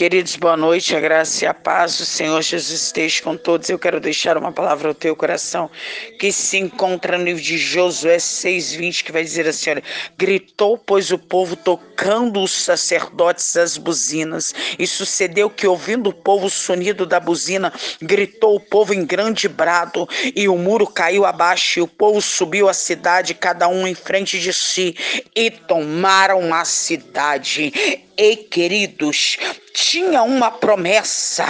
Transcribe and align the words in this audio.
Queridos, 0.00 0.34
boa 0.36 0.56
noite, 0.56 0.96
a 0.96 0.98
graça 0.98 1.44
e 1.44 1.46
a 1.46 1.52
paz 1.52 1.98
do 1.98 2.06
Senhor 2.06 2.40
Jesus 2.40 2.84
esteja 2.84 3.22
com 3.22 3.36
todos. 3.36 3.68
Eu 3.68 3.78
quero 3.78 4.00
deixar 4.00 4.38
uma 4.38 4.50
palavra 4.50 4.88
ao 4.88 4.94
teu 4.94 5.14
coração 5.14 5.70
que 6.18 6.32
se 6.32 6.56
encontra 6.56 7.18
no 7.18 7.24
livro 7.24 7.42
de 7.42 7.58
Josué 7.58 8.16
6,20, 8.16 9.04
que 9.04 9.12
vai 9.12 9.22
dizer 9.22 9.46
assim: 9.46 9.68
olha, 9.68 9.82
gritou, 10.16 10.78
pois 10.78 11.10
o 11.10 11.18
povo 11.18 11.54
tocando 12.00 12.42
os 12.42 12.52
sacerdotes 12.52 13.58
as 13.58 13.76
buzinas, 13.76 14.54
e 14.78 14.86
sucedeu 14.86 15.50
que, 15.50 15.66
ouvindo 15.66 16.08
o 16.08 16.14
povo 16.14 16.46
o 16.46 16.50
sonido 16.50 17.04
da 17.04 17.20
buzina, 17.20 17.70
gritou 18.00 18.56
o 18.56 18.60
povo 18.60 18.94
em 18.94 19.04
grande 19.04 19.46
brado, 19.46 20.08
e 20.34 20.48
o 20.48 20.56
muro 20.56 20.86
caiu 20.86 21.26
abaixo, 21.26 21.78
e 21.78 21.82
o 21.82 21.86
povo 21.86 22.22
subiu 22.22 22.70
a 22.70 22.74
cidade, 22.74 23.34
cada 23.34 23.68
um 23.68 23.86
em 23.86 23.94
frente 23.94 24.40
de 24.40 24.52
si, 24.52 24.96
e 25.36 25.50
tomaram 25.50 26.54
a 26.54 26.64
cidade. 26.64 27.70
E 28.16 28.36
queridos, 28.36 29.38
tinha 29.72 30.22
uma 30.22 30.50
promessa. 30.50 31.46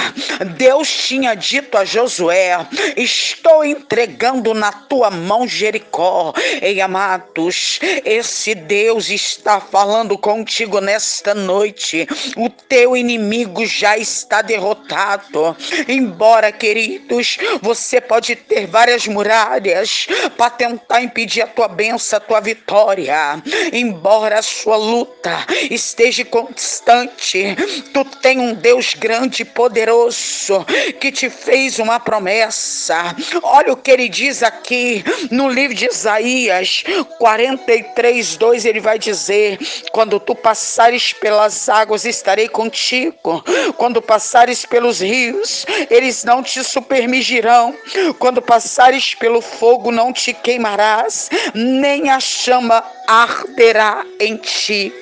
Deus 0.56 0.88
tinha 0.88 1.34
dito 1.34 1.76
a 1.76 1.84
Josué: 1.84 2.64
Estou 2.96 3.64
entregando 3.64 4.54
na 4.54 4.70
tua 4.70 5.10
mão 5.10 5.48
Jericó. 5.48 6.32
Ei, 6.62 6.80
amados, 6.80 7.80
esse 8.04 8.54
Deus 8.54 9.10
está 9.10 9.60
falando 9.60 10.16
contigo 10.40 10.80
nesta 10.80 11.34
noite. 11.34 12.08
O 12.36 12.48
teu 12.48 12.96
inimigo 12.96 13.66
já 13.66 13.98
está 13.98 14.40
derrotado. 14.40 15.54
Embora, 15.86 16.50
queridos, 16.50 17.36
você 17.60 18.00
pode 18.00 18.34
ter 18.34 18.66
várias 18.66 19.06
muralhas 19.06 20.06
para 20.36 20.50
tentar 20.50 21.02
impedir 21.02 21.42
a 21.42 21.46
tua 21.46 21.68
bênção, 21.68 22.16
a 22.16 22.20
tua 22.20 22.40
vitória. 22.40 23.42
Embora 23.72 24.38
a 24.38 24.42
sua 24.42 24.76
luta 24.76 25.44
esteja 25.70 26.24
constante, 26.24 27.54
tu 27.92 28.04
tem 28.04 28.40
um 28.40 28.54
Deus 28.54 28.94
grande 28.94 29.42
e 29.42 29.44
poderoso 29.44 30.64
que 30.98 31.12
te 31.12 31.28
fez 31.28 31.78
uma 31.78 32.00
promessa. 32.00 33.14
Olha 33.42 33.72
o 33.74 33.76
que 33.76 33.90
ele 33.90 34.08
diz 34.08 34.42
aqui 34.42 35.04
no 35.30 35.48
livro 35.50 35.74
de 35.74 35.86
Isaías 35.86 36.82
43, 37.18 38.36
2, 38.36 38.64
ele 38.64 38.80
vai 38.80 38.98
dizer: 38.98 39.58
Quando 39.92 40.18
tu 40.18 40.29
passares 40.34 41.12
pelas 41.12 41.68
águas, 41.68 42.04
estarei 42.04 42.48
contigo. 42.48 43.42
Quando 43.76 44.02
passares 44.02 44.64
pelos 44.64 45.00
rios, 45.00 45.66
eles 45.88 46.24
não 46.24 46.42
te 46.42 46.62
supermigirão. 46.64 47.74
Quando 48.18 48.42
passares 48.42 49.14
pelo 49.14 49.40
fogo, 49.40 49.90
não 49.90 50.12
te 50.12 50.32
queimarás, 50.32 51.30
nem 51.54 52.10
a 52.10 52.20
chama 52.20 52.84
arderá 53.06 54.04
em 54.18 54.36
ti. 54.36 54.92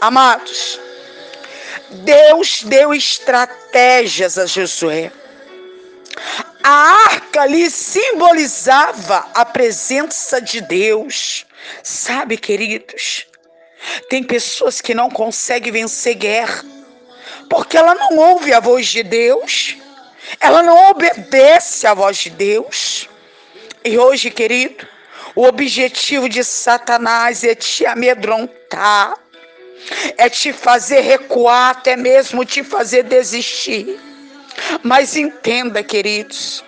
Amados, 0.00 0.80
Deus 1.90 2.62
deu 2.64 2.94
estratégias 2.94 4.38
a 4.38 4.46
Josué. 4.46 5.12
A 6.62 6.70
arca 7.04 7.42
ali 7.42 7.70
simbolizava 7.70 9.26
a 9.34 9.44
presença 9.44 10.40
de 10.40 10.60
Deus. 10.60 11.46
Sabe, 11.82 12.36
queridos, 12.36 13.26
tem 14.08 14.22
pessoas 14.22 14.80
que 14.80 14.94
não 14.94 15.10
conseguem 15.10 15.72
vencer 15.72 16.14
guerra 16.14 16.64
porque 17.50 17.76
ela 17.76 17.96
não 17.96 18.16
ouve 18.16 18.54
a 18.54 18.60
voz 18.60 18.86
de 18.86 19.02
Deus, 19.02 19.76
ela 20.40 20.62
não 20.62 20.90
obedece 20.90 21.84
à 21.84 21.92
voz 21.92 22.18
de 22.18 22.30
Deus. 22.30 23.08
E 23.84 23.98
hoje, 23.98 24.30
querido, 24.30 24.86
o 25.34 25.44
objetivo 25.44 26.28
de 26.28 26.44
Satanás 26.44 27.42
é 27.42 27.56
te 27.56 27.84
amedrontar, 27.84 29.18
é 30.16 30.28
te 30.28 30.52
fazer 30.52 31.00
recuar, 31.00 31.70
até 31.70 31.96
mesmo 31.96 32.44
te 32.44 32.62
fazer 32.62 33.02
desistir. 33.02 33.98
Mas 34.84 35.16
entenda, 35.16 35.82
queridos, 35.82 36.62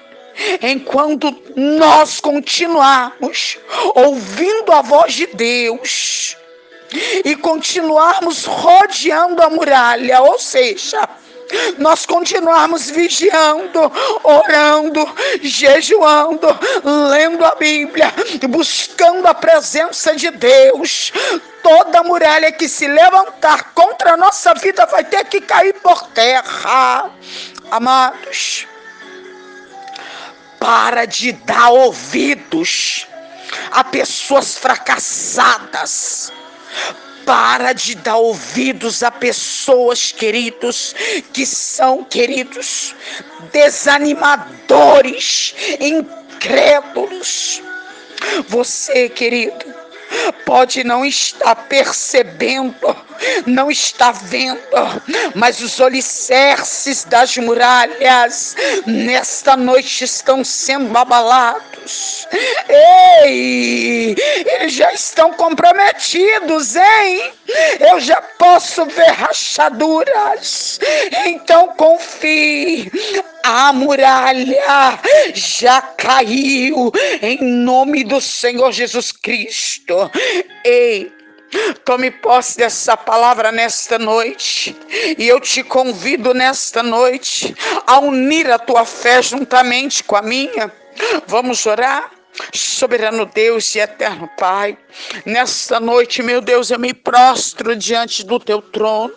enquanto 0.61 1.31
nós 1.55 2.19
continuarmos 2.19 3.57
ouvindo 3.95 4.73
a 4.73 4.83
voz 4.83 5.13
de 5.13 5.27
Deus 5.27 6.36
e 7.25 7.36
continuarmos 7.36 8.45
rodeando 8.45 9.42
a 9.42 9.51
muralha, 9.51 10.20
ou 10.23 10.39
seja, 10.39 11.08
nós 11.79 12.07
continuarmos 12.07 12.91
vigiando, 12.91 13.92
orando, 14.23 15.07
jejuando, 15.42 16.47
lendo 17.11 17.45
a 17.45 17.55
Bíblia, 17.57 18.13
buscando 18.48 19.27
a 19.27 19.35
presença 19.35 20.14
de 20.17 20.30
Deus, 20.30 21.13
toda 21.63 22.03
muralha 22.03 22.53
que 22.53 22.69
se 22.69 22.86
levantar 22.86 23.73
contra 23.74 24.14
a 24.14 24.17
nossa 24.17 24.55
vida 24.55 24.86
vai 24.86 25.05
ter 25.05 25.24
que 25.27 25.41
cair 25.41 25.74
por 25.74 26.07
terra. 26.09 27.11
Amados, 27.70 28.67
para 30.59 31.05
de 31.05 31.33
dar 31.33 31.70
ouvidos 31.70 33.07
a 33.70 33.85
pessoas 33.85 34.57
fracassadas 34.57 36.33
para 37.25 37.73
de 37.73 37.95
dar 37.97 38.17
ouvidos 38.17 39.03
a 39.03 39.11
pessoas, 39.11 40.13
queridos, 40.13 40.95
que 41.33 41.47
são, 41.47 42.05
queridos, 42.05 42.95
desanimadores, 43.53 45.55
incrédulos. 45.81 47.63
Você, 48.49 49.09
querido, 49.09 49.65
pode 50.45 50.85
não 50.85 51.05
estar 51.05 51.55
percebendo, 51.55 52.75
não 53.47 53.71
está 53.71 54.13
vendo, 54.13 54.61
mas 55.35 55.61
os 55.61 55.81
alicerces 55.81 57.05
das 57.05 57.37
muralhas 57.37 58.57
nesta 58.87 59.57
noite 59.57 60.05
estão 60.05 60.45
sendo 60.45 60.97
abalados. 60.97 62.27
Ei, 62.69 64.15
eles 64.47 64.73
já 64.73 64.93
estão 64.93 65.33
comprometidos, 65.33 66.77
hein? 66.77 67.33
Eu 67.81 68.01
já 68.01 68.21
posso 68.39 68.85
ver 68.87 69.11
rachaduras. 69.11 70.79
Então 71.27 71.69
confie. 71.77 72.91
A 73.45 73.73
muralha 73.73 74.99
já 75.35 75.83
caiu 75.83 76.93
em 77.21 77.43
nome 77.43 78.05
do 78.05 78.21
Senhor 78.21 78.71
Jesus 78.71 79.11
Cristo. 79.11 80.11
Ei, 80.65 81.13
Tome 81.85 82.11
posse 82.11 82.57
dessa 82.57 82.96
palavra 82.96 83.52
nesta 83.52 83.98
noite. 83.98 84.77
E 85.18 85.27
eu 85.29 85.40
te 85.40 85.63
convido 85.63 86.33
nesta 86.33 86.83
noite 86.83 87.55
a 87.86 87.98
unir 87.98 88.51
a 88.51 88.58
tua 88.58 88.85
fé 88.85 89.23
juntamente 89.23 90.02
com 90.05 90.17
a 90.17 90.23
minha. 90.23 90.73
Vamos 91.27 91.67
orar? 91.67 92.11
Soberano 92.55 93.27
Deus 93.27 93.74
e 93.74 93.79
eterno 93.79 94.29
Pai, 94.39 94.79
nesta 95.27 95.79
noite, 95.79 96.23
meu 96.23 96.41
Deus, 96.41 96.70
eu 96.70 96.79
me 96.79 96.95
prostro 96.95 97.77
diante 97.77 98.24
do 98.24 98.41
teu 98.41 98.62
trono. 98.62 99.12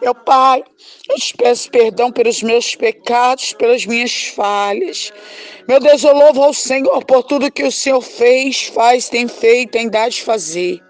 Meu 0.00 0.14
Pai, 0.14 0.64
eu 1.08 1.16
te 1.16 1.36
peço 1.36 1.70
perdão 1.70 2.10
pelos 2.10 2.42
meus 2.42 2.74
pecados, 2.74 3.52
pelas 3.52 3.86
minhas 3.86 4.26
falhas. 4.34 5.12
Meu 5.68 5.78
Deus, 5.78 6.02
eu 6.02 6.14
louvo 6.14 6.42
ao 6.42 6.54
Senhor 6.54 7.04
por 7.04 7.22
tudo 7.22 7.50
que 7.50 7.64
o 7.64 7.72
Senhor 7.72 8.00
fez, 8.00 8.64
faz, 8.64 9.08
tem 9.08 9.28
feito, 9.28 9.72
tem 9.72 9.88
dado 9.88 10.10
de 10.10 10.22
fazer. 10.22 10.80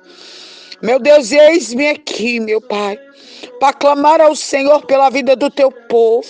Meu 0.81 0.99
Deus, 0.99 1.31
eis-me 1.31 1.89
aqui, 1.89 2.41
meu 2.41 2.61
Pai, 2.61 2.99
para 3.61 3.73
clamar 3.73 4.21
ao 4.21 4.35
Senhor 4.35 4.85
pela 4.87 5.11
vida 5.11 5.37
do 5.37 5.51
teu 5.51 5.71
povo. 5.71 6.29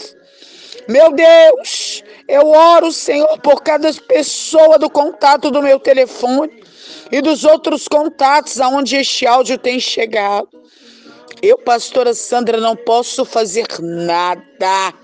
Meu 0.88 1.12
Deus, 1.12 2.02
eu 2.28 2.48
oro, 2.48 2.92
Senhor, 2.92 3.38
por 3.40 3.62
cada 3.62 3.92
pessoa 3.94 4.78
do 4.78 4.90
contato 4.90 5.50
do 5.50 5.62
meu 5.62 5.78
telefone 5.78 6.62
e 7.10 7.20
dos 7.20 7.44
outros 7.44 7.86
contatos 7.86 8.60
aonde 8.60 8.96
este 8.96 9.26
áudio 9.26 9.56
tem 9.56 9.78
chegado. 9.78 10.61
Eu, 11.42 11.58
pastora 11.58 12.14
Sandra, 12.14 12.60
não 12.60 12.76
posso 12.76 13.24
fazer 13.24 13.66
nada. 13.80 14.94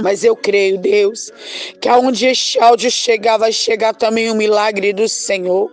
Mas 0.00 0.22
eu 0.22 0.36
creio, 0.36 0.78
Deus, 0.78 1.32
que 1.80 1.88
aonde 1.88 2.26
este 2.26 2.60
áudio 2.60 2.90
chegar, 2.90 3.38
vai 3.38 3.52
chegar 3.52 3.92
também 3.92 4.30
o 4.30 4.36
milagre 4.36 4.92
do 4.92 5.08
Senhor. 5.08 5.70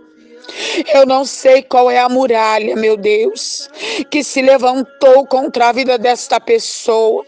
Eu 0.92 1.06
não 1.06 1.24
sei 1.24 1.62
qual 1.62 1.92
é 1.92 2.00
a 2.00 2.10
muralha, 2.10 2.75
meu 2.75 2.98
Deus, 2.98 3.69
que 4.10 4.24
se 4.24 4.42
levantou 4.42 5.25
contra 5.27 5.69
a 5.69 5.71
vida 5.71 6.00
desta 6.00 6.39
pessoa. 6.39 7.24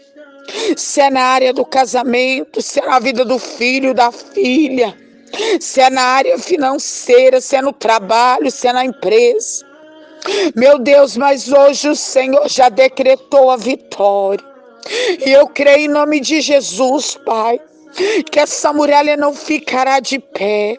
Se 0.76 1.00
é 1.00 1.08
na 1.08 1.22
área 1.22 1.52
do 1.52 1.64
casamento, 1.64 2.60
se 2.60 2.80
é 2.80 2.86
na 2.86 2.98
vida 2.98 3.24
do 3.24 3.38
filho, 3.38 3.94
da 3.94 4.10
filha, 4.10 4.92
se 5.60 5.80
é 5.80 5.88
na 5.88 6.02
área 6.02 6.36
financeira, 6.36 7.40
se 7.40 7.54
é 7.54 7.62
no 7.62 7.72
trabalho, 7.72 8.50
se 8.50 8.66
é 8.66 8.72
na 8.72 8.84
empresa. 8.84 9.71
Meu 10.54 10.78
Deus, 10.78 11.16
mas 11.16 11.50
hoje 11.52 11.88
o 11.88 11.96
Senhor 11.96 12.48
já 12.48 12.68
decretou 12.68 13.50
a 13.50 13.56
vitória. 13.56 14.44
E 15.24 15.30
eu 15.30 15.48
creio 15.48 15.86
em 15.86 15.88
nome 15.88 16.20
de 16.20 16.40
Jesus, 16.40 17.18
Pai, 17.24 17.60
que 18.30 18.38
essa 18.38 18.72
muralha 18.72 19.16
não 19.16 19.34
ficará 19.34 20.00
de 20.00 20.18
pé. 20.18 20.78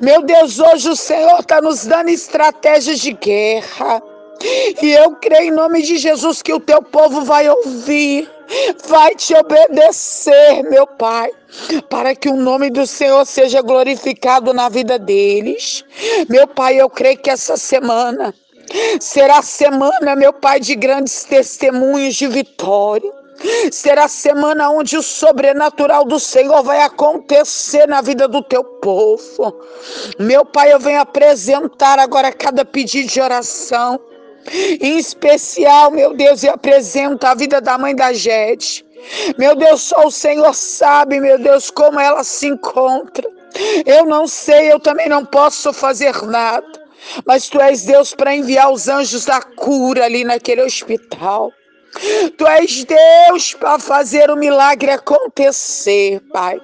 Meu 0.00 0.22
Deus, 0.22 0.58
hoje 0.58 0.88
o 0.88 0.96
Senhor 0.96 1.40
está 1.40 1.60
nos 1.60 1.86
dando 1.86 2.08
estratégias 2.08 3.00
de 3.00 3.12
guerra. 3.12 4.02
E 4.82 4.90
eu 4.92 5.12
creio 5.16 5.48
em 5.48 5.50
nome 5.50 5.82
de 5.82 5.96
Jesus 5.96 6.42
que 6.42 6.52
o 6.52 6.60
teu 6.60 6.82
povo 6.82 7.22
vai 7.22 7.48
ouvir, 7.48 8.30
vai 8.86 9.14
te 9.14 9.34
obedecer, 9.34 10.62
meu 10.64 10.86
Pai, 10.86 11.30
para 11.88 12.14
que 12.14 12.28
o 12.28 12.36
nome 12.36 12.70
do 12.70 12.86
Senhor 12.86 13.24
seja 13.24 13.62
glorificado 13.62 14.52
na 14.52 14.68
vida 14.68 14.98
deles. 14.98 15.84
Meu 16.28 16.46
Pai, 16.46 16.80
eu 16.80 16.88
creio 16.90 17.18
que 17.18 17.30
essa 17.30 17.56
semana 17.56 18.34
será 19.00 19.42
semana, 19.42 20.16
meu 20.16 20.32
Pai, 20.32 20.60
de 20.60 20.74
grandes 20.74 21.24
testemunhos 21.24 22.14
de 22.14 22.26
vitória. 22.26 23.12
Será 23.70 24.08
semana 24.08 24.70
onde 24.70 24.96
o 24.96 25.02
sobrenatural 25.02 26.04
do 26.04 26.18
Senhor 26.18 26.62
vai 26.62 26.80
acontecer 26.80 27.86
na 27.86 28.00
vida 28.00 28.26
do 28.26 28.42
teu 28.42 28.64
povo. 28.64 29.60
Meu 30.18 30.44
Pai, 30.44 30.72
eu 30.72 30.80
venho 30.80 31.00
apresentar 31.00 31.98
agora 31.98 32.32
cada 32.32 32.64
pedido 32.64 33.10
de 33.10 33.20
oração. 33.20 34.00
Em 34.80 34.96
especial, 34.96 35.90
meu 35.90 36.14
Deus, 36.14 36.44
eu 36.44 36.52
apresento 36.52 37.26
a 37.26 37.34
vida 37.34 37.60
da 37.60 37.76
mãe 37.76 37.94
da 37.94 38.12
Jede. 38.12 38.86
Meu 39.36 39.54
Deus, 39.54 39.82
só 39.82 40.06
o 40.06 40.10
Senhor 40.10 40.54
sabe, 40.54 41.20
meu 41.20 41.38
Deus, 41.38 41.70
como 41.70 42.00
ela 42.00 42.24
se 42.24 42.46
encontra. 42.46 43.28
Eu 43.84 44.04
não 44.06 44.26
sei, 44.26 44.72
eu 44.72 44.80
também 44.80 45.08
não 45.08 45.24
posso 45.24 45.72
fazer 45.72 46.22
nada. 46.22 46.75
Mas 47.24 47.48
tu 47.48 47.60
és 47.60 47.84
Deus 47.84 48.14
para 48.14 48.34
enviar 48.34 48.70
os 48.70 48.88
anjos 48.88 49.24
da 49.24 49.40
cura 49.40 50.04
ali 50.04 50.24
naquele 50.24 50.62
hospital. 50.62 51.52
Tu 52.36 52.46
és 52.46 52.84
Deus 52.84 53.54
para 53.54 53.78
fazer 53.78 54.30
o 54.30 54.36
milagre 54.36 54.90
acontecer, 54.90 56.20
Pai. 56.32 56.60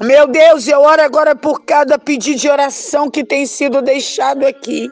Meu 0.00 0.26
Deus, 0.26 0.66
eu 0.68 0.80
oro 0.80 1.02
agora 1.02 1.34
por 1.34 1.64
cada 1.64 1.98
pedido 1.98 2.40
de 2.40 2.48
oração 2.48 3.10
que 3.10 3.24
tem 3.24 3.46
sido 3.46 3.82
deixado 3.82 4.46
aqui. 4.46 4.90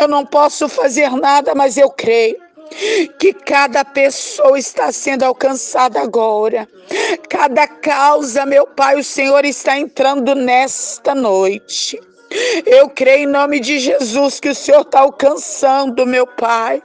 Eu 0.00 0.08
não 0.08 0.24
posso 0.24 0.68
fazer 0.68 1.10
nada, 1.10 1.54
mas 1.54 1.76
eu 1.76 1.90
creio 1.90 2.36
que 3.18 3.32
cada 3.32 3.84
pessoa 3.84 4.58
está 4.58 4.92
sendo 4.92 5.24
alcançada 5.24 6.00
agora. 6.00 6.68
Cada 7.28 7.66
causa, 7.66 8.46
meu 8.46 8.66
Pai, 8.66 8.98
o 8.98 9.04
Senhor 9.04 9.44
está 9.44 9.78
entrando 9.78 10.34
nesta 10.34 11.14
noite. 11.14 12.00
Eu 12.64 12.88
creio 12.88 13.24
em 13.24 13.26
nome 13.26 13.58
de 13.58 13.78
Jesus 13.78 14.38
que 14.38 14.50
o 14.50 14.54
Senhor 14.54 14.82
está 14.82 15.00
alcançando, 15.00 16.06
meu 16.06 16.26
Pai. 16.26 16.80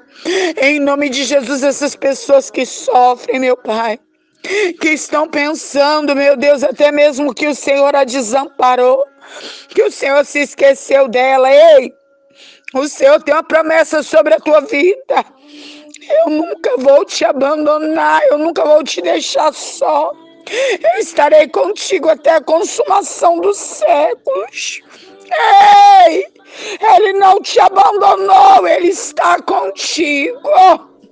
Em 0.59 0.79
nome 0.79 1.09
de 1.09 1.23
Jesus, 1.23 1.61
essas 1.61 1.95
pessoas 1.95 2.49
que 2.49 2.65
sofrem, 2.65 3.39
meu 3.39 3.55
Pai, 3.55 3.99
que 4.81 4.89
estão 4.89 5.27
pensando, 5.27 6.15
meu 6.15 6.35
Deus, 6.35 6.63
até 6.63 6.91
mesmo 6.91 7.33
que 7.33 7.47
o 7.47 7.53
Senhor 7.53 7.95
a 7.95 8.03
desamparou, 8.03 9.03
que 9.69 9.83
o 9.83 9.91
Senhor 9.91 10.25
se 10.25 10.39
esqueceu 10.39 11.07
dela. 11.07 11.51
Ei, 11.51 11.93
o 12.73 12.87
Senhor 12.87 13.21
tem 13.21 13.35
uma 13.35 13.43
promessa 13.43 14.01
sobre 14.01 14.33
a 14.33 14.39
tua 14.39 14.61
vida. 14.61 15.25
Eu 16.25 16.29
nunca 16.31 16.77
vou 16.77 17.05
te 17.05 17.23
abandonar, 17.23 18.21
eu 18.31 18.37
nunca 18.37 18.65
vou 18.65 18.83
te 18.83 19.01
deixar 19.01 19.53
só. 19.53 20.11
Eu 20.47 20.99
estarei 20.99 21.47
contigo 21.47 22.09
até 22.09 22.35
a 22.35 22.41
consumação 22.41 23.39
dos 23.39 23.57
séculos. 23.57 24.81
Ei! 25.31 26.25
Ele 26.95 27.13
não 27.13 27.41
te 27.41 27.59
abandonou, 27.59 28.67
ele 28.67 28.89
está 28.89 29.41
contigo. 29.41 30.49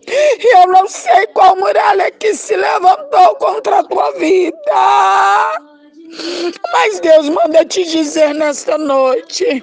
Eu 0.06 0.68
não 0.68 0.88
sei 0.88 1.27
qual 1.27 1.56
muralha 1.56 2.12
que 2.12 2.33
se 2.33 2.56
levantou 2.56 3.36
contra 3.36 3.80
a 3.80 3.83
tua 3.83 4.12
vida. 4.13 5.62
Mas 6.71 7.00
Deus 7.00 7.30
manda 7.30 7.65
te 7.65 7.83
dizer 7.86 8.33
nesta 8.36 8.77
noite 8.77 9.62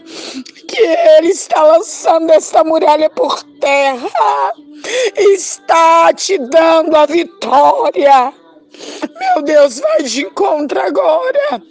que 0.67 0.83
Ele 0.83 1.29
está 1.29 1.63
lançando 1.63 2.31
esta 2.33 2.65
muralha 2.65 3.09
por 3.11 3.43
terra, 3.61 4.53
está 5.17 6.13
te 6.13 6.39
dando 6.39 6.97
a 6.97 7.07
vitória. 7.07 8.33
Meu 9.21 9.43
Deus, 9.43 9.79
vai 9.79 10.03
de 10.03 10.23
encontro 10.23 10.81
agora 10.81 11.63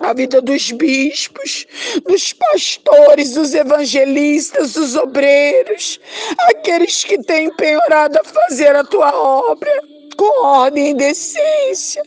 a 0.00 0.12
vida 0.12 0.40
dos 0.40 0.70
bispos, 0.72 1.66
dos 2.04 2.32
pastores, 2.32 3.34
dos 3.34 3.54
evangelistas, 3.54 4.72
dos 4.72 4.96
obreiros, 4.96 6.00
aqueles 6.48 7.04
que 7.04 7.22
têm 7.22 7.54
penhorado 7.54 8.18
a 8.18 8.24
fazer 8.24 8.74
a 8.74 8.84
tua 8.84 9.14
obra 9.14 9.70
com 10.16 10.44
ordem 10.44 10.90
e 10.90 10.94
decência. 10.94 12.02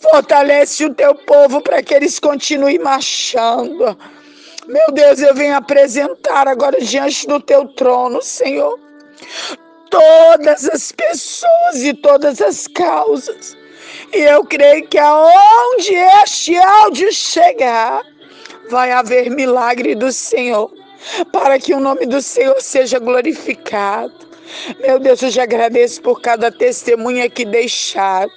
Fortalece 0.00 0.84
o 0.84 0.94
teu 0.94 1.14
povo 1.14 1.60
para 1.60 1.82
que 1.82 1.94
eles 1.94 2.18
continuem 2.18 2.78
marchando. 2.78 3.96
Meu 4.66 4.92
Deus, 4.92 5.20
eu 5.20 5.34
venho 5.34 5.56
apresentar 5.56 6.46
agora 6.46 6.80
diante 6.80 7.26
do 7.26 7.40
teu 7.40 7.66
trono, 7.68 8.22
Senhor, 8.22 8.78
todas 9.90 10.68
as 10.68 10.92
pessoas 10.92 11.76
e 11.76 11.94
todas 11.94 12.40
as 12.40 12.66
causas 12.68 13.56
e 14.12 14.20
eu 14.20 14.44
creio 14.44 14.86
que 14.86 14.98
aonde 14.98 15.94
este 16.22 16.56
áudio 16.56 17.12
chegar, 17.12 18.02
vai 18.70 18.90
haver 18.90 19.30
milagre 19.30 19.94
do 19.94 20.12
Senhor, 20.12 20.72
para 21.32 21.58
que 21.58 21.74
o 21.74 21.80
nome 21.80 22.06
do 22.06 22.20
Senhor 22.20 22.60
seja 22.60 22.98
glorificado. 22.98 24.12
Meu 24.80 24.98
Deus, 24.98 25.22
eu 25.22 25.30
te 25.30 25.40
agradeço 25.40 26.02
por 26.02 26.20
cada 26.20 26.50
testemunha 26.50 27.28
que 27.28 27.44
deixaram 27.44 28.30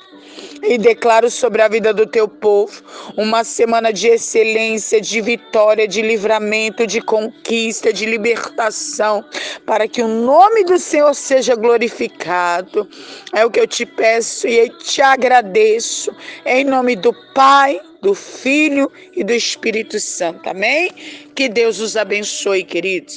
e 0.63 0.77
declaro 0.77 1.29
sobre 1.29 1.61
a 1.61 1.67
vida 1.67 1.93
do 1.93 2.05
teu 2.05 2.27
povo 2.27 2.81
uma 3.17 3.43
semana 3.43 3.91
de 3.91 4.07
excelência, 4.07 4.99
de 4.99 5.21
vitória, 5.21 5.87
de 5.87 6.01
livramento, 6.01 6.87
de 6.87 7.01
conquista, 7.01 7.91
de 7.91 8.05
libertação, 8.05 9.23
para 9.65 9.87
que 9.87 10.01
o 10.01 10.07
nome 10.07 10.63
do 10.63 10.77
Senhor 10.77 11.13
seja 11.13 11.55
glorificado. 11.55 12.87
É 13.33 13.45
o 13.45 13.51
que 13.51 13.59
eu 13.59 13.67
te 13.67 13.85
peço 13.85 14.47
e 14.47 14.69
te 14.69 15.01
agradeço, 15.01 16.15
em 16.45 16.63
nome 16.63 16.95
do 16.95 17.13
Pai, 17.33 17.79
do 18.01 18.13
Filho 18.13 18.91
e 19.15 19.23
do 19.23 19.33
Espírito 19.33 19.99
Santo. 19.99 20.47
Amém? 20.47 20.91
Que 21.33 21.49
Deus 21.49 21.79
os 21.79 21.97
abençoe, 21.97 22.63
queridos. 22.63 23.13